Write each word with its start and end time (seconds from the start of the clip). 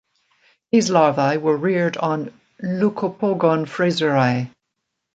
These 0.71 0.89
larvae 0.89 1.37
were 1.37 1.55
reared 1.55 1.95
on 1.95 2.33
"Leucopogon 2.59 3.67
fraseri". 3.67 4.49